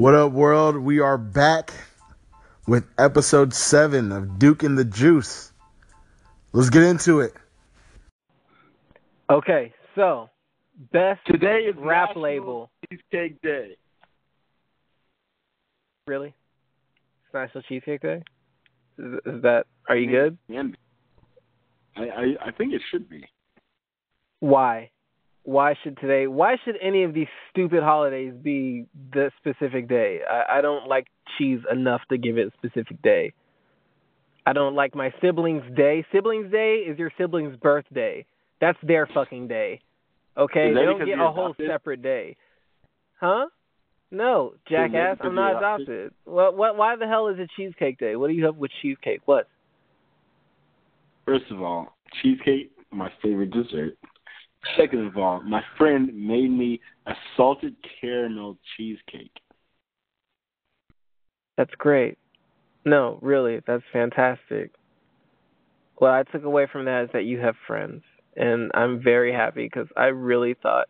What 0.00 0.14
up, 0.14 0.32
world? 0.32 0.78
We 0.78 1.00
are 1.00 1.18
back 1.18 1.74
with 2.66 2.86
episode 2.96 3.52
seven 3.52 4.12
of 4.12 4.38
Duke 4.38 4.62
and 4.62 4.78
the 4.78 4.84
Juice. 4.86 5.52
Let's 6.54 6.70
get 6.70 6.84
into 6.84 7.20
it. 7.20 7.34
Okay, 9.28 9.74
so 9.94 10.30
best 10.90 11.20
Today 11.26 11.66
is 11.68 11.74
rap 11.76 12.08
National 12.08 12.22
label. 12.22 12.70
Cheesecake 12.88 13.42
Day. 13.42 13.76
Really? 16.06 16.28
It's 16.28 17.34
National 17.34 17.62
Cheesecake 17.64 18.00
Day. 18.00 18.22
Is, 18.96 19.14
is 19.26 19.42
that? 19.42 19.66
Are 19.86 19.96
you 19.96 20.10
good? 20.10 20.38
And 20.48 20.78
I, 21.94 22.00
I 22.04 22.24
I 22.46 22.50
think 22.52 22.72
it 22.72 22.80
should 22.90 23.06
be. 23.10 23.26
Why? 24.38 24.92
Why 25.50 25.74
should 25.82 25.98
today? 25.98 26.28
Why 26.28 26.54
should 26.64 26.76
any 26.80 27.02
of 27.02 27.12
these 27.12 27.26
stupid 27.50 27.82
holidays 27.82 28.32
be 28.40 28.86
the 29.12 29.32
specific 29.40 29.88
day? 29.88 30.20
I, 30.30 30.58
I 30.58 30.60
don't 30.60 30.86
like 30.86 31.08
cheese 31.36 31.58
enough 31.68 32.02
to 32.10 32.18
give 32.18 32.38
it 32.38 32.46
a 32.46 32.50
specific 32.56 33.02
day. 33.02 33.32
I 34.46 34.52
don't 34.52 34.76
like 34.76 34.94
my 34.94 35.12
siblings' 35.20 35.64
day. 35.76 36.06
Siblings' 36.12 36.52
day 36.52 36.84
is 36.86 37.00
your 37.00 37.10
siblings' 37.18 37.56
birthday. 37.56 38.26
That's 38.60 38.78
their 38.84 39.08
fucking 39.12 39.48
day. 39.48 39.80
Okay, 40.36 40.72
they 40.72 40.84
don't 40.84 41.04
get 41.04 41.18
a 41.18 41.32
whole 41.32 41.56
separate 41.66 42.00
day. 42.00 42.36
Huh? 43.18 43.46
No, 44.12 44.52
jackass. 44.68 45.16
I'm 45.20 45.34
not 45.34 45.56
adopted? 45.56 45.88
adopted. 45.88 46.12
What? 46.26 46.56
What? 46.56 46.76
Why 46.76 46.94
the 46.94 47.08
hell 47.08 47.26
is 47.26 47.40
it 47.40 47.50
cheesecake 47.56 47.98
day? 47.98 48.14
What 48.14 48.28
do 48.28 48.34
you 48.34 48.44
have 48.44 48.54
with 48.54 48.70
cheesecake? 48.82 49.22
What? 49.24 49.48
First 51.26 51.50
of 51.50 51.60
all, 51.60 51.96
cheesecake, 52.22 52.70
my 52.92 53.10
favorite 53.20 53.50
dessert. 53.50 53.96
Second 54.76 55.06
of 55.06 55.16
all, 55.16 55.42
my 55.42 55.62
friend 55.78 56.06
made 56.14 56.50
me 56.50 56.80
a 57.06 57.12
salted 57.36 57.74
caramel 58.00 58.58
cheesecake. 58.76 59.32
That's 61.56 61.74
great. 61.78 62.18
No, 62.84 63.18
really, 63.20 63.60
that's 63.66 63.82
fantastic. 63.92 64.72
What 65.96 66.12
I 66.12 66.22
took 66.24 66.44
away 66.44 66.66
from 66.70 66.86
that 66.86 67.04
is 67.04 67.10
that 67.12 67.24
you 67.24 67.38
have 67.40 67.54
friends, 67.66 68.02
and 68.36 68.70
I'm 68.74 69.02
very 69.02 69.32
happy 69.32 69.64
because 69.64 69.88
I 69.96 70.06
really 70.06 70.54
thought 70.62 70.88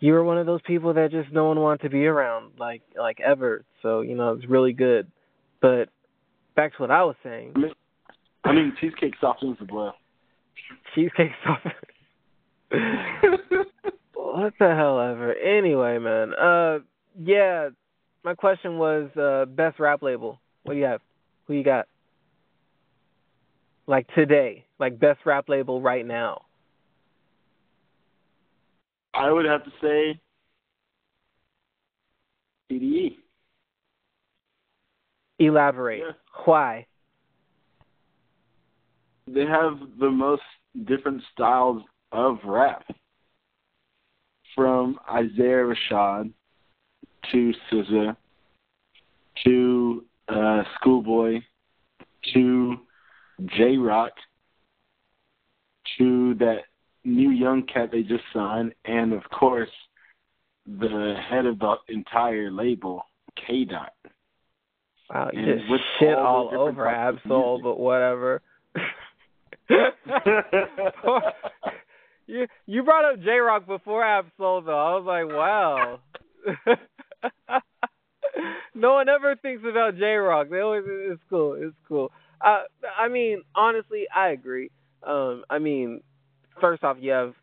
you 0.00 0.12
were 0.12 0.24
one 0.24 0.38
of 0.38 0.46
those 0.46 0.62
people 0.66 0.94
that 0.94 1.10
just 1.10 1.32
no 1.32 1.44
one 1.44 1.60
wanted 1.60 1.82
to 1.82 1.90
be 1.90 2.06
around, 2.06 2.52
like 2.58 2.82
like 2.96 3.20
ever. 3.20 3.64
So 3.82 4.00
you 4.00 4.14
know, 4.14 4.32
it's 4.32 4.48
really 4.48 4.72
good. 4.72 5.10
But 5.60 5.90
back 6.56 6.76
to 6.76 6.82
what 6.82 6.90
I 6.90 7.04
was 7.04 7.16
saying, 7.22 7.54
I 8.44 8.52
mean, 8.52 8.74
cheesecake 8.80 9.14
softens 9.20 9.58
the 9.58 9.66
blow. 9.66 9.92
cheesecake 10.94 11.32
sauce. 11.44 11.72
What 12.70 14.52
the 14.58 14.74
hell 14.74 15.00
ever. 15.00 15.34
Anyway, 15.34 15.98
man. 15.98 16.34
Uh, 16.34 16.78
yeah. 17.20 17.70
My 18.24 18.34
question 18.34 18.78
was 18.78 19.08
uh 19.16 19.46
best 19.46 19.80
rap 19.80 20.02
label. 20.02 20.40
What 20.64 20.74
do 20.74 20.78
you 20.78 20.84
have? 20.84 21.00
Who 21.46 21.54
you 21.54 21.64
got? 21.64 21.86
Like 23.86 24.06
today, 24.14 24.66
like 24.78 24.98
best 24.98 25.20
rap 25.24 25.48
label 25.48 25.80
right 25.80 26.06
now. 26.06 26.42
I 29.14 29.32
would 29.32 29.46
have 29.46 29.64
to 29.64 29.70
say 29.80 30.20
TDE. 32.70 33.16
Elaborate. 35.38 36.00
Yeah. 36.00 36.12
Why? 36.44 36.86
They 39.26 39.46
have 39.46 39.78
the 39.98 40.10
most 40.10 40.42
different 40.86 41.22
styles 41.32 41.82
of 42.12 42.38
rap. 42.44 42.84
From 44.54 44.98
Isaiah 45.08 45.64
Rashad 45.64 46.32
to 47.30 47.52
SZA 47.72 48.16
to 49.44 50.04
uh, 50.28 50.62
Schoolboy 50.76 51.40
to 52.34 52.76
Jay 53.56 53.76
Rock 53.76 54.12
to 55.98 56.34
that 56.34 56.62
new 57.04 57.30
young 57.30 57.62
cat 57.62 57.90
they 57.92 58.02
just 58.02 58.24
signed, 58.32 58.74
and 58.84 59.12
of 59.12 59.22
course 59.30 59.70
the 60.66 61.14
head 61.30 61.46
of 61.46 61.58
the 61.58 61.76
entire 61.88 62.50
label, 62.50 63.02
K 63.46 63.64
Dot. 63.64 63.92
Wow, 65.08 65.30
you 65.32 65.38
And 65.38 65.60
just 65.60 65.70
with 65.70 65.80
shit 65.98 66.14
all 66.14 66.48
all 66.48 66.68
over 66.68 66.86
Ab-Soul, 66.86 67.60
but 67.62 67.78
whatever. 67.78 68.42
you 72.28 72.46
you 72.66 72.84
brought 72.84 73.12
up 73.12 73.20
Jay 73.20 73.38
Rock 73.38 73.66
before 73.66 74.04
Ab-Soul 74.04 74.62
though. 74.62 74.78
I 74.78 74.96
was 74.96 75.04
like, 75.06 75.26
wow. 75.34 75.98
no 78.74 78.92
one 78.92 79.08
ever 79.08 79.34
thinks 79.36 79.64
about 79.68 79.96
Jay 79.96 80.14
Rock. 80.14 80.48
They 80.50 80.60
always 80.60 80.84
it's 80.86 81.22
cool. 81.28 81.54
It's 81.58 81.74
cool. 81.88 82.12
Uh, 82.40 82.64
I 82.96 83.08
mean, 83.08 83.42
honestly, 83.56 84.04
I 84.14 84.28
agree. 84.28 84.70
Um, 85.02 85.44
I 85.50 85.58
mean, 85.58 86.02
first 86.60 86.84
off, 86.84 86.98
you 87.00 87.10
have. 87.10 87.34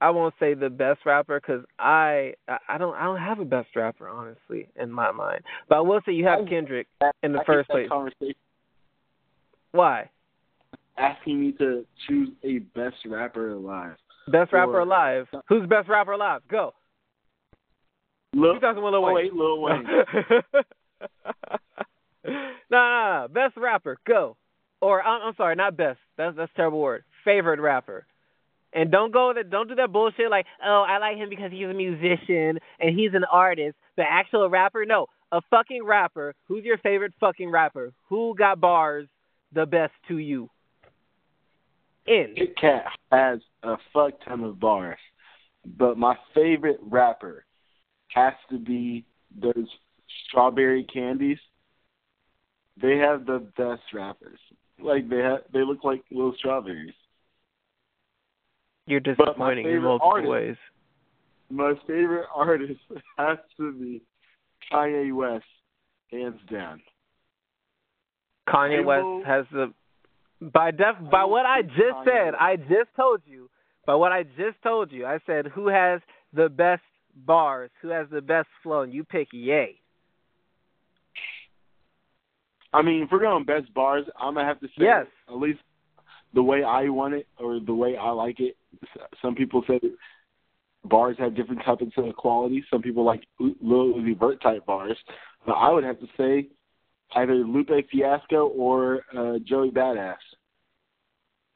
I 0.00 0.10
won't 0.10 0.34
say 0.38 0.54
the 0.54 0.68
best 0.68 1.00
rapper 1.06 1.40
because 1.40 1.64
I 1.78 2.34
I 2.68 2.78
don't 2.78 2.94
I 2.94 3.04
don't 3.04 3.20
have 3.20 3.38
a 3.38 3.44
best 3.44 3.68
rapper 3.74 4.08
honestly 4.08 4.68
in 4.76 4.90
my 4.90 5.12
mind, 5.12 5.42
but 5.68 5.76
I 5.76 5.80
will 5.80 6.00
say 6.04 6.12
you 6.12 6.26
have 6.26 6.46
Kendrick 6.46 6.88
in 7.22 7.32
the 7.32 7.40
I 7.40 7.44
first 7.44 7.70
place. 7.70 7.88
Why? 9.72 10.10
Asking 10.96 11.40
me 11.40 11.52
to 11.52 11.84
choose 12.06 12.30
a 12.42 12.58
best 12.78 12.96
rapper 13.06 13.52
alive. 13.52 13.96
Best 14.28 14.52
rapper 14.52 14.76
Or- 14.76 14.80
alive. 14.80 15.26
Who's 15.48 15.66
best 15.68 15.88
rapper 15.88 16.12
alive? 16.12 16.42
Go. 16.48 16.72
Lil, 18.34 18.54
2001 18.54 18.92
Lil 18.92 19.02
Wayne. 19.02 19.14
wait, 19.14 19.32
Lil 19.34 19.60
Wayne. 19.60 19.84
nah, 22.24 22.30
nah, 22.70 23.18
nah. 23.20 23.28
Best 23.28 23.56
rapper. 23.56 23.98
Go. 24.06 24.36
Or 24.80 25.02
I'm, 25.02 25.28
I'm 25.28 25.34
sorry, 25.36 25.54
not 25.56 25.76
best. 25.76 25.98
That's 26.16 26.36
that's 26.36 26.50
a 26.52 26.56
terrible 26.56 26.80
word. 26.80 27.04
Favorite 27.24 27.60
rapper. 27.60 28.06
And 28.72 28.90
don't 28.90 29.12
go 29.12 29.32
that 29.34 29.50
don't 29.50 29.68
do 29.68 29.76
that 29.76 29.92
bullshit 29.92 30.30
like, 30.30 30.46
oh, 30.64 30.84
I 30.86 30.98
like 30.98 31.16
him 31.16 31.28
because 31.30 31.52
he's 31.52 31.66
a 31.66 31.72
musician 31.74 32.58
and 32.80 32.98
he's 32.98 33.14
an 33.14 33.24
artist. 33.30 33.76
The 33.96 34.02
actual 34.02 34.48
rapper? 34.50 34.84
No. 34.84 35.06
A 35.32 35.40
fucking 35.50 35.84
rapper. 35.84 36.34
Who's 36.48 36.64
your 36.64 36.78
favorite 36.78 37.12
fucking 37.20 37.50
rapper? 37.50 37.92
Who 38.08 38.34
got 38.36 38.60
bars 38.60 39.06
the 39.52 39.64
best 39.66 39.92
to 40.08 40.18
you? 40.18 40.50
In. 42.06 42.34
Kit 42.36 42.54
Kat 42.60 42.84
has 43.10 43.40
a 43.62 43.76
fuck 43.92 44.12
ton 44.26 44.44
of 44.44 44.60
bars, 44.60 44.98
but 45.78 45.96
my 45.96 46.16
favorite 46.34 46.78
rapper 46.82 47.44
has 48.08 48.34
to 48.50 48.58
be 48.58 49.04
those 49.40 49.66
strawberry 50.28 50.84
candies. 50.84 51.38
They 52.80 52.98
have 52.98 53.24
the 53.24 53.46
best 53.56 53.82
rappers. 53.94 54.38
Like 54.78 55.08
they 55.08 55.18
have, 55.18 55.40
they 55.52 55.60
look 55.64 55.84
like 55.84 56.02
little 56.10 56.34
strawberries. 56.38 56.92
You're 58.86 59.00
But 59.00 59.16
my 59.38 59.54
disappointing 59.54 59.66
in 59.66 59.82
multiple 59.82 60.10
artist- 60.10 60.30
ways. 60.30 60.56
My 61.50 61.74
favorite 61.86 62.26
artist 62.34 62.80
has 63.18 63.38
to 63.56 63.72
be 63.72 64.02
Kanye 64.72 65.14
West, 65.14 65.44
hands 66.10 66.40
down. 66.50 66.82
Kanye 68.48 68.78
I 68.78 68.84
West 68.84 69.26
has 69.26 69.46
the 69.52 69.72
by 70.40 70.70
def 70.70 70.96
by 71.10 71.22
oh, 71.22 71.28
what 71.28 71.46
I 71.46 71.62
just 71.62 71.96
oh, 71.96 72.04
said, 72.04 72.34
I 72.38 72.56
just 72.56 72.94
told 72.96 73.22
you. 73.24 73.48
By 73.86 73.94
what 73.94 74.12
I 74.12 74.22
just 74.22 74.60
told 74.62 74.92
you, 74.92 75.04
I 75.04 75.18
said 75.26 75.46
who 75.46 75.68
has 75.68 76.00
the 76.32 76.48
best 76.48 76.82
bars, 77.14 77.70
who 77.82 77.88
has 77.88 78.06
the 78.10 78.22
best 78.22 78.48
flow, 78.62 78.82
and 78.82 78.92
you 78.92 79.04
pick 79.04 79.28
Yay. 79.32 79.80
I 82.72 82.82
mean, 82.82 83.02
if 83.04 83.10
we're 83.12 83.20
going 83.20 83.44
best 83.44 83.72
bars, 83.74 84.04
I'm 84.18 84.34
gonna 84.34 84.46
have 84.46 84.60
to 84.60 84.66
say 84.68 84.84
Yes. 84.84 85.06
at 85.28 85.34
least 85.36 85.60
the 86.32 86.42
way 86.42 86.64
I 86.64 86.88
want 86.88 87.14
it 87.14 87.28
or 87.38 87.60
the 87.60 87.74
way 87.74 87.96
I 87.96 88.10
like 88.10 88.40
it. 88.40 88.56
Some 89.22 89.34
people 89.34 89.62
say 89.68 89.80
bars 90.84 91.16
have 91.18 91.36
different 91.36 91.62
types 91.64 91.84
of 91.96 92.16
quality. 92.16 92.64
Some 92.70 92.82
people 92.82 93.04
like 93.04 93.24
Lil 93.38 93.94
Uzi 93.94 94.18
Vert 94.18 94.42
type 94.42 94.66
bars, 94.66 94.98
but 95.46 95.52
I 95.52 95.70
would 95.70 95.84
have 95.84 96.00
to 96.00 96.06
say 96.16 96.48
either 97.14 97.34
Lupe 97.34 97.70
Fiasco 97.90 98.48
or 98.48 99.02
uh, 99.16 99.38
Joey 99.46 99.70
Badass. 99.70 100.16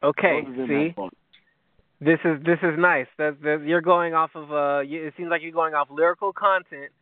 Okay, 0.02 0.42
Both 0.42 0.50
of 0.50 0.56
them 0.56 0.68
see, 0.68 0.94
this 2.00 2.18
is 2.24 2.42
this 2.44 2.58
is 2.62 2.78
nice. 2.78 3.06
That's, 3.18 3.36
that's 3.42 3.62
you're 3.64 3.80
going 3.80 4.14
off 4.14 4.30
of 4.34 4.52
uh, 4.52 4.80
you, 4.80 5.06
it 5.06 5.14
seems 5.16 5.30
like 5.30 5.42
you're 5.42 5.50
going 5.50 5.74
off 5.74 5.88
lyrical 5.90 6.32
content 6.32 6.92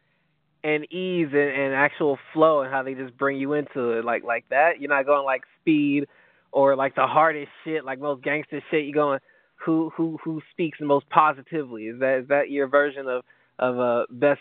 and 0.65 0.91
ease 0.91 1.29
and, 1.33 1.51
and 1.51 1.75
actual 1.75 2.19
flow 2.33 2.63
and 2.63 2.73
how 2.73 2.83
they 2.83 2.95
just 2.95 3.17
bring 3.19 3.39
you 3.39 3.53
into 3.53 3.91
it 3.91 4.05
like 4.05 4.25
like 4.25 4.47
that. 4.49 4.81
You're 4.81 4.89
not 4.89 5.05
going 5.05 5.25
like 5.25 5.43
speed 5.61 6.07
or 6.51 6.77
like 6.77 6.95
the 6.95 7.07
hardest 7.07 7.51
shit, 7.65 7.85
like 7.85 8.01
most 8.01 8.23
gangster 8.23 8.63
shit. 8.71 8.85
You're 8.85 8.95
going 8.95 9.21
who 9.57 9.93
who 9.95 10.19
who 10.25 10.41
speaks 10.53 10.79
the 10.79 10.87
most 10.87 11.09
positively. 11.11 11.85
Is 11.85 12.01
that 12.01 12.21
is 12.23 12.29
that 12.29 12.51
your 12.51 12.67
version 12.67 13.07
of 13.07 13.23
of 13.59 13.79
uh 13.79 14.07
best 14.11 14.41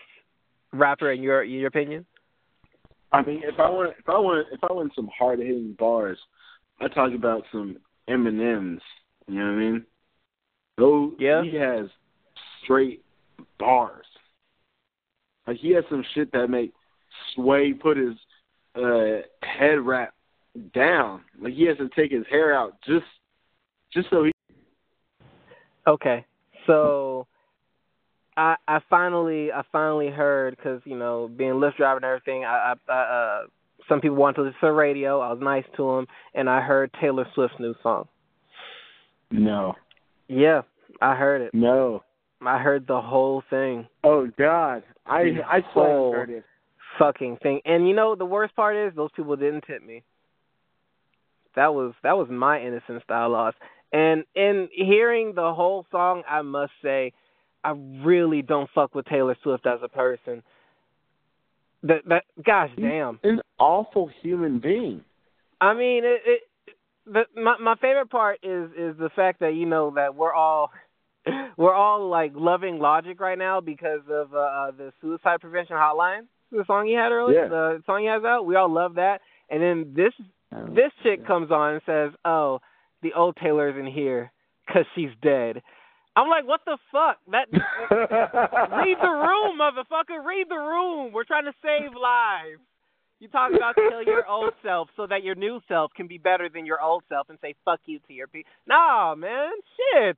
rapper 0.72 1.12
in 1.12 1.22
your 1.22 1.44
in 1.44 1.52
your 1.52 1.68
opinion? 1.68 2.06
I 3.16 3.22
mean, 3.26 3.42
if 3.44 3.60
I 3.60 3.70
want, 3.70 3.94
if 3.98 4.10
I 4.10 4.20
want, 4.20 4.48
if 4.52 4.60
I 4.64 4.74
want 4.74 4.94
some 4.96 5.10
hard 5.18 5.40
hitting 5.40 5.76
bars, 5.80 6.18
I 6.82 6.88
talk 6.90 7.14
about 7.14 7.44
some 7.52 7.78
M 8.08 8.28
and 8.28 8.42
M's. 8.42 8.82
You 9.28 9.40
know 9.40 9.46
what 9.46 9.52
I 9.52 9.56
mean? 9.56 9.86
Those 10.78 11.14
Yeah. 11.18 11.44
he 11.44 11.56
has 11.56 11.88
straight 12.64 13.04
bars. 13.58 14.06
Like 15.48 15.58
he 15.58 15.72
has 15.72 15.84
some 15.90 16.04
shit 16.14 16.32
that 16.34 16.50
make 16.50 16.74
Sway 17.34 17.74
put 17.74 17.98
his 17.98 18.16
uh 18.76 19.22
head 19.44 19.80
wrap 19.80 20.14
down. 20.74 21.22
Like 21.40 21.54
he 21.54 21.64
has 21.68 21.78
to 21.78 21.90
take 21.96 22.12
his 22.12 22.26
hair 22.30 22.54
out 22.54 22.74
just 22.86 23.06
just 23.94 24.10
so 24.10 24.26
he 24.26 24.32
Okay, 25.88 26.26
so 26.66 27.28
I 28.38 28.56
I 28.68 28.80
finally 28.90 29.52
I 29.52 29.62
finally 29.72 30.10
heard 30.10 30.56
because 30.58 30.82
you 30.86 30.98
know 30.98 31.30
being 31.36 31.54
Lyft 31.54 31.78
driver 31.78 31.98
and 31.98 32.06
everything. 32.06 32.44
I, 32.46 32.74
I, 32.88 32.92
I 32.92 33.02
uh 33.02 33.42
some 33.88 34.02
people 34.02 34.18
wanted 34.18 34.36
to 34.38 34.42
listen 34.44 34.60
to 34.62 34.68
the 34.68 34.72
radio. 34.72 35.20
I 35.20 35.32
was 35.32 35.40
nice 35.42 35.66
to 35.78 35.96
them, 35.96 36.08
and 36.34 36.50
I 36.50 36.62
heard 36.62 36.92
Taylor 37.00 37.26
Swift's 37.36 37.60
new 37.60 37.76
song. 37.84 38.08
No. 39.32 39.76
Yeah, 40.28 40.62
I 41.02 41.16
heard 41.16 41.42
it. 41.42 41.54
No. 41.54 42.04
I 42.46 42.60
heard 42.60 42.88
the 42.88 43.00
whole 43.02 43.44
thing. 43.50 43.88
Oh 44.04 44.28
God, 44.38 44.84
I 45.06 45.24
The 45.24 45.42
I 45.48 45.60
whole 45.62 46.14
heard 46.14 46.30
it. 46.30 46.44
fucking 47.00 47.38
thing. 47.42 47.62
And 47.66 47.88
you 47.88 47.96
know 47.96 48.16
the 48.16 48.26
worst 48.26 48.56
part 48.56 48.76
is 48.76 48.94
those 48.96 49.12
people 49.16 49.36
didn't 49.36 49.64
tip 49.68 49.84
me. 49.86 50.04
That 51.56 51.74
was 51.74 51.94
that 52.04 52.18
was 52.18 52.28
my 52.30 52.60
innocent 52.62 53.04
style 53.04 53.30
loss. 53.30 53.54
And 53.94 54.26
in 54.36 54.68
hearing 54.74 55.34
the 55.36 55.54
whole 55.54 55.86
song, 55.92 56.24
I 56.30 56.42
must 56.42 56.74
say, 56.84 57.14
I 57.66 57.72
really 58.04 58.42
don't 58.42 58.70
fuck 58.76 58.94
with 58.94 59.06
Taylor 59.06 59.36
Swift 59.42 59.66
as 59.66 59.80
a 59.84 59.88
person. 59.90 60.44
That 61.84 62.02
that 62.08 62.24
gosh 62.44 62.72
damn. 62.80 63.20
An 63.24 63.42
awful 63.60 64.10
human 64.22 64.60
being. 64.60 65.04
I 65.62 65.74
mean, 65.74 66.04
it, 66.04 66.22
it 66.26 66.42
the 67.06 67.24
my 67.40 67.58
my 67.58 67.76
favorite 67.76 68.10
part 68.10 68.40
is 68.44 68.70
is 68.72 68.98
the 68.98 69.10
fact 69.16 69.40
that 69.40 69.54
you 69.56 69.66
know 69.66 69.92
that 69.96 70.16
we're 70.16 70.34
all 70.34 70.72
we're 71.58 71.74
all 71.74 72.10
like 72.10 72.32
loving 72.36 72.80
Logic 72.80 73.20
right 73.20 73.38
now 73.38 73.62
because 73.62 74.02
of 74.10 74.34
uh, 74.34 74.38
uh 74.38 74.72
the 74.72 74.94
suicide 75.02 75.42
prevention 75.42 75.76
hotline, 75.76 76.22
the 76.52 76.64
song 76.66 76.88
he 76.88 76.94
had 76.94 77.12
earlier, 77.12 77.44
Yeah. 77.44 77.50
the 77.50 77.84
song 77.86 78.02
he 78.02 78.08
has 78.08 78.24
out. 78.24 78.46
We 78.46 78.56
all 78.56 78.72
love 78.72 78.96
that. 78.96 79.22
And 79.50 79.62
then 79.62 79.94
this 79.96 80.14
this 80.74 80.92
chick 81.04 81.26
comes 81.28 81.52
on 81.52 81.74
and 81.74 81.82
says, 81.86 82.12
"Oh, 82.24 82.60
the 83.02 83.14
old 83.14 83.38
Taylor's 83.42 83.76
in 83.78 83.86
here 83.86 84.32
because 84.66 84.86
she's 84.96 85.10
dead." 85.22 85.62
I'm 86.16 86.30
like, 86.30 86.48
"What 86.48 86.62
the 86.66 86.78
fuck? 86.92 87.18
That 87.32 87.48
read 87.52 88.98
the 89.02 89.10
room, 89.10 89.60
motherfucker. 89.60 90.24
Read 90.26 90.48
the 90.50 90.56
room. 90.56 91.12
We're 91.12 91.26
trying 91.26 91.46
to 91.46 91.54
save 91.62 91.92
lives." 91.94 92.62
You 93.20 93.30
talk 93.30 93.52
about 93.56 93.76
kill 93.76 94.04
your 94.04 94.28
old 94.28 94.54
self 94.62 94.90
so 94.98 95.08
that 95.08 95.24
your 95.24 95.36
new 95.36 95.62
self 95.68 95.92
can 95.96 96.08
be 96.08 96.18
better 96.18 96.50
than 96.50 96.66
your 96.66 96.82
old 96.82 97.04
self 97.08 97.30
and 97.30 97.38
say 97.42 97.56
fuck 97.64 97.80
you 97.86 98.00
to 98.08 98.14
your 98.14 98.28
people. 98.28 98.52
Nah, 98.68 99.16
man, 99.16 99.52
shit. 99.78 100.18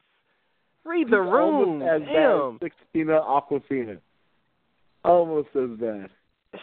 Read 0.84 1.10
the 1.10 1.20
room. 1.20 1.80
Almost 1.80 1.84
as 1.84 2.02
bad 2.02 2.14
Damn. 2.14 2.60
as 2.62 2.72
Sixtina 2.96 3.24
Aquafina. 3.24 4.00
Almost 5.04 5.50
as 5.56 5.80
bad. 5.80 6.10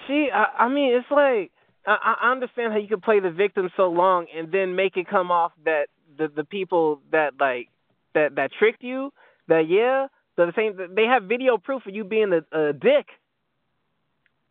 She, 0.07 0.29
I, 0.35 0.65
I 0.65 0.69
mean, 0.69 0.95
it's 0.95 1.11
like 1.11 1.53
I, 1.87 2.17
I 2.21 2.31
understand 2.33 2.73
how 2.73 2.79
you 2.79 2.89
could 2.89 3.03
play 3.03 3.21
the 3.21 3.31
victim 3.31 3.71
so 3.77 3.89
long 3.89 4.27
and 4.35 4.51
then 4.51 4.75
make 4.75 4.97
it 4.97 5.07
come 5.09 5.31
off 5.31 5.53
that 5.65 5.87
the 6.19 6.29
the 6.35 6.45
people 6.45 7.01
that 7.13 7.33
like 7.39 7.69
that 8.15 8.35
that 8.37 8.51
tricked 8.59 8.83
you, 8.83 9.13
that 9.49 9.69
yeah, 9.69 10.07
the 10.37 10.53
same. 10.57 10.77
They 10.95 11.05
have 11.05 11.25
video 11.25 11.59
proof 11.59 11.87
of 11.87 11.95
you 11.95 12.05
being 12.05 12.33
a, 12.33 12.59
a 12.59 12.73
dick, 12.73 13.07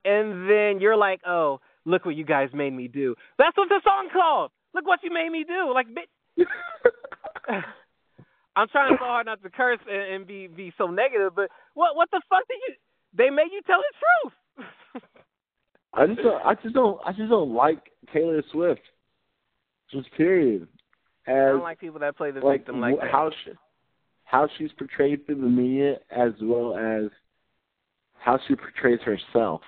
and 0.05 0.49
then 0.49 0.79
you're 0.79 0.97
like, 0.97 1.21
oh, 1.25 1.59
look 1.85 2.05
what 2.05 2.15
you 2.15 2.25
guys 2.25 2.49
made 2.53 2.73
me 2.73 2.87
do. 2.87 3.15
That's 3.37 3.57
what 3.57 3.69
the 3.69 3.81
song 3.83 4.09
called. 4.11 4.51
Look 4.73 4.87
what 4.87 4.99
you 5.03 5.11
made 5.11 5.29
me 5.31 5.43
do. 5.43 5.71
Like, 5.73 5.87
bitch. 5.87 6.45
I'm 8.55 8.67
trying 8.67 8.95
so 8.99 9.03
hard 9.03 9.25
not 9.25 9.41
to 9.41 9.49
curse 9.49 9.79
and, 9.89 10.15
and 10.15 10.27
be 10.27 10.47
be 10.47 10.71
so 10.77 10.87
negative, 10.87 11.33
but 11.35 11.49
what 11.73 11.95
what 11.95 12.09
the 12.11 12.21
fuck 12.29 12.47
did 12.47 12.59
you? 12.67 12.75
They 13.15 13.29
made 13.29 13.49
you 13.51 13.61
tell 13.65 13.79
the 13.79 13.93
truth. 14.61 15.03
I 15.93 16.07
just 16.07 16.21
don't, 16.21 16.45
I 16.45 16.53
just 16.55 16.73
don't 16.75 16.99
I 17.05 17.11
just 17.11 17.29
don't 17.29 17.53
like 17.53 17.79
Taylor 18.13 18.43
Swift. 18.51 18.81
Just 19.91 20.11
period. 20.13 20.67
I 21.27 21.31
don't 21.31 21.61
like 21.61 21.79
people 21.79 21.99
that 21.99 22.17
play 22.17 22.31
the 22.31 22.41
like, 22.41 22.61
victim 22.61 22.81
like 22.81 22.95
wh- 22.97 23.01
that. 23.01 23.55
How 24.33 24.47
she's 24.57 24.71
portrayed 24.79 25.23
through 25.27 25.35
the 25.35 25.47
media 25.47 25.97
as 26.09 26.31
well 26.41 26.75
as 26.75 27.11
how 28.17 28.39
she 28.47 28.55
portrays 28.55 28.99
herself. 29.01 29.61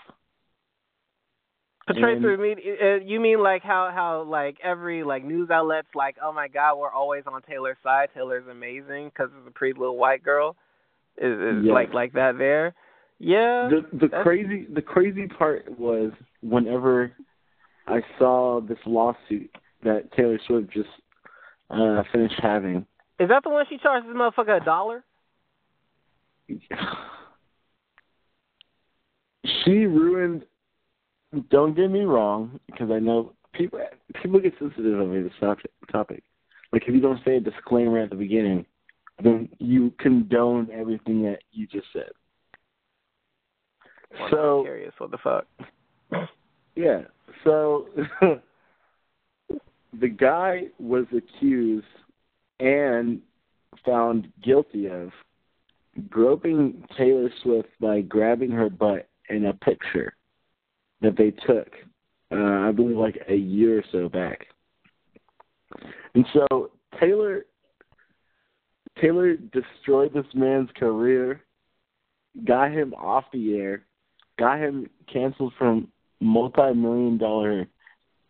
Portrayed 1.86 2.20
through 2.20 2.38
media. 2.42 2.74
Uh, 2.82 2.96
you 3.06 3.20
mean 3.20 3.44
like 3.44 3.62
how 3.62 3.92
how 3.94 4.24
like 4.24 4.58
every 4.64 5.04
like 5.04 5.24
news 5.24 5.52
outlets 5.52 5.88
like 5.94 6.16
oh 6.24 6.34
my 6.34 6.48
god 6.48 6.78
we're 6.80 6.92
always 6.92 7.22
on 7.28 7.40
Taylor's 7.44 7.78
side. 7.84 8.10
Taylor's 8.16 8.48
amazing 8.50 9.10
because 9.10 9.30
it's 9.38 9.48
a 9.48 9.52
pretty 9.52 9.78
little 9.80 9.98
white 9.98 10.24
girl. 10.24 10.56
Is, 11.18 11.38
is 11.40 11.64
Yes. 11.66 11.74
like 11.74 11.94
like 11.94 12.14
that 12.14 12.40
there? 12.40 12.74
Yeah. 13.20 13.70
The 13.70 13.86
the 14.00 14.08
that's- 14.08 14.24
crazy 14.24 14.66
the 14.74 14.82
crazy 14.82 15.28
part 15.28 15.78
was 15.78 16.12
whenever 16.42 17.12
I 17.86 18.02
saw 18.18 18.62
this 18.62 18.80
lawsuit 18.88 19.56
that 19.84 20.12
Taylor 20.14 20.40
Swift 20.48 20.72
just 20.72 20.90
uh 21.70 22.02
finished 22.12 22.40
having. 22.42 22.84
Is 23.20 23.30
that 23.30 23.44
the 23.44 23.50
one 23.50 23.66
she 23.70 23.78
charges 23.78 24.08
this 24.08 24.16
motherfucker 24.18 24.62
a 24.62 24.66
dollar? 24.66 25.04
she 29.64 29.86
ruined. 29.86 30.46
Don't 31.50 31.76
get 31.76 31.90
me 31.90 32.02
wrong, 32.02 32.60
because 32.68 32.92
I 32.92 33.00
know 33.00 33.34
people 33.54 33.80
people 34.22 34.40
get 34.40 34.54
sensitive 34.60 35.00
over 35.00 35.22
this 35.24 35.32
topic. 35.40 35.72
Topic, 35.92 36.24
like 36.72 36.84
if 36.88 36.94
you 36.94 37.02
don't 37.02 37.20
say 37.26 37.38
a 37.38 37.40
disclaimer 37.40 38.00
at 38.00 38.10
the 38.10 38.16
beginning, 38.16 38.66
then 39.24 39.50
you 39.60 39.94
condone 40.00 40.70
everything 40.74 41.24
that 41.24 41.40
you 41.52 41.68
just 41.68 41.88
said. 41.94 42.12
Well, 44.12 44.24
I'm 44.24 44.32
So 44.32 44.62
curious. 44.64 44.94
What 44.98 45.12
the 45.12 45.18
fuck? 45.18 45.48
yeah, 46.76 47.02
so 47.44 47.88
the 50.00 50.08
guy 50.08 50.64
was 50.80 51.06
accused 51.16 51.86
and 52.60 53.22
found 53.86 54.32
guilty 54.44 54.88
of 54.88 55.10
groping 56.10 56.84
Taylor 56.98 57.30
Swift 57.42 57.70
by 57.80 58.02
grabbing 58.02 58.52
her 58.52 58.70
butt 58.70 59.08
in 59.30 59.46
a 59.46 59.54
picture 59.54 60.14
that 61.02 61.18
they 61.18 61.32
took, 61.32 61.68
uh, 62.32 62.68
I 62.68 62.72
believe, 62.72 62.98
like 62.98 63.22
a 63.28 63.36
year 63.36 63.80
or 63.80 63.84
so 63.92 64.10
back. 64.10 64.48
And 66.14 66.26
so 66.34 66.72
Taylor 67.00 67.46
Taylor 69.02 69.36
destroyed 69.36 70.14
this 70.14 70.26
man's 70.34 70.70
career, 70.78 71.42
got 72.46 72.72
him 72.72 72.94
off 72.94 73.26
the 73.34 73.56
air, 73.58 73.86
got 74.40 74.60
him 74.60 74.90
canceled 75.12 75.54
from 75.58 75.90
multi-million 76.22 77.18
dollar 77.18 77.68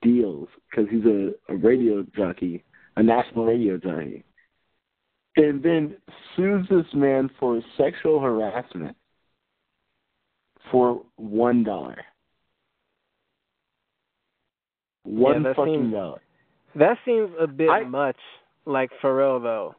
deals 0.02 0.48
because 0.70 0.90
he's 0.90 1.06
a, 1.06 1.32
a 1.50 1.56
radio 1.56 2.04
jockey, 2.16 2.64
a 2.98 3.04
national 3.04 3.46
radio 3.46 3.78
jockey, 3.78 4.24
and 5.38 5.62
then 5.62 5.96
sues 6.36 6.66
this 6.70 6.86
man 6.94 7.30
for 7.40 7.62
sexual 7.78 8.20
harassment 8.20 8.96
for 10.72 11.02
one 11.18 11.64
dollar. 11.64 11.98
One 15.04 15.44
that 15.44 15.56
fucking 15.56 15.74
seems- 15.74 15.94
dollar. 15.94 16.22
That 16.76 16.98
seems 17.06 17.32
a 17.40 17.48
bit 17.48 17.70
I- 17.70 17.84
much, 17.84 18.18
like 18.66 18.92
for 19.00 19.16
real 19.16 19.40
though. 19.40 19.76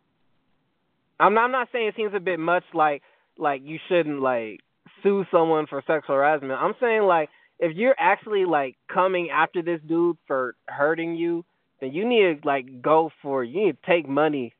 I'm 1.19 1.35
not, 1.35 1.45
I'm 1.47 1.53
not 1.53 1.69
saying 1.73 1.89
it 1.89 1.97
seems 1.97 2.15
a 2.15 2.21
bit 2.21 2.39
much, 2.39 2.65
like 2.75 3.03
like 3.39 3.63
you 3.65 3.79
shouldn't 3.89 4.21
like 4.21 4.61
sue 5.03 5.25
someone 5.31 5.67
for 5.67 5.83
sexual 5.87 6.17
harassment. 6.17 6.53
I'm 6.53 6.75
saying 6.81 7.03
like 7.03 7.29
if 7.59 7.77
you're 7.77 7.97
actually 7.99 8.45
like 8.45 8.77
coming 8.93 9.31
after 9.31 9.63
this 9.63 9.81
dude 9.87 10.17
for 10.27 10.55
hurting 10.69 11.17
you, 11.17 11.45
then 11.80 11.92
you 11.92 12.06
need 12.09 12.42
to 12.42 12.47
like 12.47 12.83
go 12.83 13.11
for 13.23 13.45
you 13.45 13.66
need 13.66 13.76
to 13.80 13.87
take 13.90 14.09
money, 14.09 14.54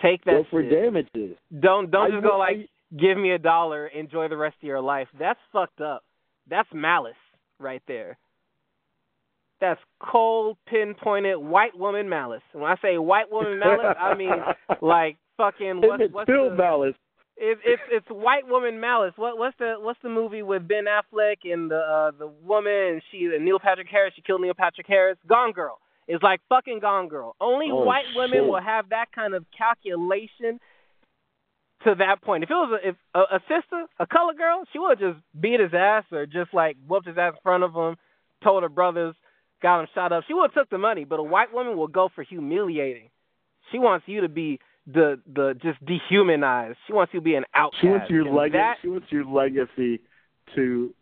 take 0.00 0.24
that 0.24 0.32
Go 0.32 0.44
for 0.50 0.62
shit. 0.62 0.70
damages. 0.70 1.36
Don't 1.60 1.90
don't 1.90 2.12
I 2.12 2.14
just 2.16 2.22
go 2.22 2.38
like 2.38 2.56
I- 2.56 2.96
give 2.98 3.16
me 3.18 3.32
a 3.32 3.38
dollar, 3.38 3.86
enjoy 3.88 4.28
the 4.28 4.36
rest 4.36 4.56
of 4.62 4.66
your 4.66 4.80
life. 4.80 5.08
That's 5.18 5.38
fucked 5.52 5.80
up. 5.80 6.02
That's 6.48 6.68
malice 6.72 7.14
right 7.58 7.82
there. 7.86 8.18
That's 9.60 9.80
cold, 10.02 10.56
pinpointed 10.66 11.36
white 11.36 11.76
woman 11.78 12.08
malice. 12.08 12.42
When 12.52 12.64
I 12.64 12.76
say 12.80 12.96
white 12.96 13.30
woman 13.30 13.58
malice, 13.58 13.94
I 13.98 14.14
mean 14.14 14.30
like 14.80 15.18
fucking 15.36 15.82
what's 15.82 16.02
it's 16.02 16.14
what's 16.14 16.26
still 16.30 16.48
the, 16.50 16.56
malice. 16.56 16.94
it's 17.36 17.60
it's 17.64 17.82
it's 17.92 18.06
white 18.08 18.48
woman 18.48 18.80
malice. 18.80 19.12
What 19.16 19.36
what's 19.36 19.56
the 19.58 19.74
what's 19.78 19.98
the 20.02 20.08
movie 20.08 20.42
with 20.42 20.66
Ben 20.66 20.84
Affleck 20.86 21.36
and 21.44 21.70
the 21.70 21.76
uh 21.76 22.10
the 22.18 22.28
woman 22.42 22.72
and 22.72 23.02
she 23.10 23.26
and 23.34 23.44
Neil 23.44 23.58
Patrick 23.58 23.88
Harris? 23.90 24.14
She 24.16 24.22
killed 24.22 24.40
Neil 24.40 24.54
Patrick 24.54 24.86
Harris. 24.86 25.18
Gone 25.28 25.52
Girl. 25.52 25.78
It's 26.10 26.22
like 26.22 26.40
fucking 26.48 26.80
Gone 26.80 27.08
Girl. 27.08 27.36
Only 27.40 27.68
Oh, 27.70 27.84
white 27.84 28.04
women 28.16 28.48
will 28.48 28.60
have 28.60 28.88
that 28.90 29.06
kind 29.14 29.34
of 29.34 29.44
calculation 29.56 30.58
to 31.84 31.94
that 31.94 32.20
point. 32.22 32.42
If 32.44 32.50
it 32.50 32.54
was 32.54 32.80
a, 32.82 32.88
if 32.88 32.96
a, 33.14 33.36
a 33.36 33.40
sister, 33.48 33.86
a 33.98 34.06
color 34.06 34.34
girl, 34.34 34.64
she 34.72 34.78
would 34.78 35.00
have 35.00 35.14
just 35.14 35.24
beat 35.40 35.60
his 35.60 35.72
ass 35.72 36.04
or 36.12 36.26
just 36.26 36.52
like 36.52 36.76
whooped 36.86 37.06
his 37.06 37.16
ass 37.16 37.34
in 37.34 37.40
front 37.42 37.62
of 37.64 37.72
him, 37.72 37.96
told 38.42 38.62
her 38.64 38.68
brothers, 38.68 39.14
got 39.62 39.80
him 39.80 39.86
shot 39.94 40.12
up. 40.12 40.24
She 40.26 40.34
would 40.34 40.50
have 40.50 40.54
took 40.54 40.70
the 40.70 40.78
money, 40.78 41.04
but 41.04 41.20
a 41.20 41.22
white 41.22 41.54
woman 41.54 41.76
will 41.76 41.88
go 41.88 42.08
for 42.14 42.22
humiliating. 42.24 43.08
She 43.70 43.78
wants 43.78 44.04
you 44.08 44.22
to 44.22 44.28
be 44.28 44.58
the 44.86 45.20
the 45.32 45.54
just 45.62 45.78
dehumanized. 45.84 46.76
She 46.86 46.92
wants 46.92 47.14
you 47.14 47.20
to 47.20 47.24
be 47.24 47.34
an 47.34 47.44
outcast. 47.54 47.80
She 47.82 47.88
wants 47.88 48.10
your 48.10 48.24
legacy. 48.24 48.58
That, 48.58 48.76
She 48.82 48.88
wants 48.88 49.06
your 49.10 49.24
legacy 49.24 50.00
to 50.56 50.92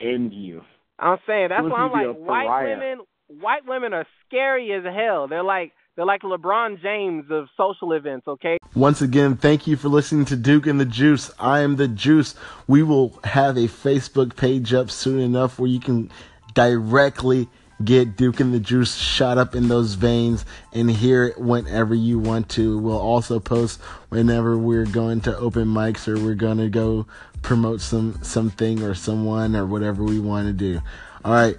end 0.00 0.32
you. 0.32 0.62
I'm 0.98 1.18
saying 1.26 1.48
that's 1.50 1.62
why 1.62 1.80
I'm 1.80 1.92
like 1.92 2.16
white 2.16 2.46
pariah. 2.46 2.78
women. 2.78 3.06
White 3.28 3.66
women 3.66 3.92
are 3.92 4.06
scary 4.26 4.72
as 4.72 4.84
hell. 4.84 5.26
They're 5.26 5.42
like 5.42 5.72
they're 5.96 6.06
like 6.06 6.22
LeBron 6.22 6.80
James 6.80 7.24
of 7.30 7.48
social 7.56 7.92
events. 7.92 8.28
Okay. 8.28 8.58
Once 8.74 9.00
again, 9.00 9.36
thank 9.36 9.66
you 9.66 9.76
for 9.76 9.88
listening 9.88 10.26
to 10.26 10.36
Duke 10.36 10.66
and 10.66 10.78
the 10.78 10.84
Juice. 10.84 11.30
I 11.38 11.60
am 11.60 11.76
the 11.76 11.88
Juice. 11.88 12.34
We 12.68 12.82
will 12.82 13.18
have 13.24 13.56
a 13.56 13.62
Facebook 13.62 14.36
page 14.36 14.74
up 14.74 14.90
soon 14.90 15.18
enough 15.18 15.58
where 15.58 15.70
you 15.70 15.80
can 15.80 16.10
directly 16.54 17.48
get 17.84 18.16
Duke 18.16 18.40
and 18.40 18.54
the 18.54 18.60
Juice 18.60 18.94
shot 18.94 19.38
up 19.38 19.54
in 19.54 19.68
those 19.68 19.94
veins 19.94 20.44
and 20.72 20.90
hear 20.90 21.24
it 21.24 21.38
whenever 21.38 21.94
you 21.94 22.18
want 22.18 22.48
to. 22.50 22.78
We'll 22.78 22.98
also 22.98 23.40
post 23.40 23.80
whenever 24.08 24.56
we're 24.56 24.86
going 24.86 25.20
to 25.22 25.36
open 25.36 25.66
mics 25.66 26.06
or 26.06 26.22
we're 26.22 26.34
going 26.34 26.58
to 26.58 26.68
go 26.68 27.06
promote 27.42 27.80
some 27.80 28.18
something 28.22 28.82
or 28.82 28.94
someone 28.94 29.56
or 29.56 29.66
whatever 29.66 30.04
we 30.04 30.20
want 30.20 30.46
to 30.46 30.52
do. 30.52 30.80
All 31.24 31.32
right. 31.32 31.56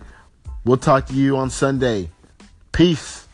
We'll 0.68 0.76
talk 0.76 1.06
to 1.06 1.14
you 1.14 1.38
on 1.38 1.50
Sunday. 1.50 2.10
Peace. 2.74 3.27